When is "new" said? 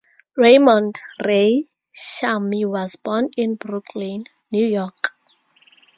4.51-4.65